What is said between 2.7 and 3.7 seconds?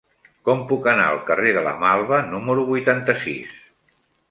vuitanta-sis?